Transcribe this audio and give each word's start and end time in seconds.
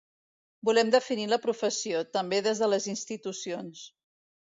Volem 0.69 0.87
definir 0.95 1.27
la 1.33 1.37
professió, 1.43 2.01
també 2.17 2.39
des 2.47 2.61
de 2.63 2.71
les 2.73 2.87
institucions. 2.95 3.85